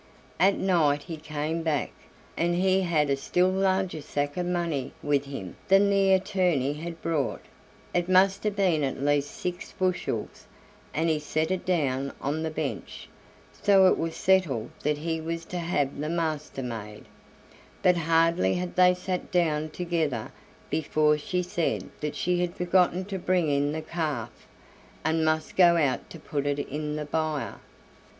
At 0.39 0.57
night 0.57 1.03
he 1.03 1.15
came 1.15 1.61
back, 1.61 1.91
and 2.35 2.55
he 2.55 2.81
had 2.81 3.11
a 3.11 3.15
still 3.15 3.51
larger 3.51 4.01
sack 4.01 4.35
of 4.35 4.47
money 4.47 4.93
with 5.03 5.25
him 5.25 5.55
than 5.67 5.91
the 5.91 6.11
attorney 6.13 6.73
had 6.73 6.99
brought; 7.03 7.45
it 7.93 8.09
must 8.09 8.43
have 8.43 8.55
been 8.55 8.83
at 8.83 8.99
least 8.99 9.29
six 9.29 9.71
bushels, 9.73 10.47
and 10.91 11.07
he 11.07 11.19
set 11.19 11.51
it 11.51 11.67
down 11.67 12.13
on 12.19 12.41
the 12.41 12.49
bench. 12.49 13.09
So 13.53 13.85
it 13.85 13.95
was 13.99 14.15
settled 14.15 14.71
that 14.81 14.97
he 14.97 15.21
was 15.21 15.45
to 15.45 15.59
have 15.59 15.95
the 15.99 16.09
Master 16.09 16.63
maid. 16.63 17.05
But 17.83 17.97
hardly 17.97 18.55
had 18.55 18.75
they 18.75 18.95
sat 18.95 19.29
down 19.31 19.69
together 19.69 20.31
before 20.71 21.15
she 21.19 21.43
said 21.43 21.91
that 21.99 22.15
she 22.15 22.39
had 22.41 22.55
forgotten 22.55 23.05
to 23.05 23.19
bring 23.19 23.49
in 23.51 23.71
the 23.71 23.83
calf, 23.83 24.47
and 25.05 25.23
must 25.23 25.55
go 25.55 25.77
out 25.77 26.09
to 26.09 26.19
put 26.19 26.47
it 26.47 26.57
in 26.57 26.95
the 26.95 27.05
byre. 27.05 27.59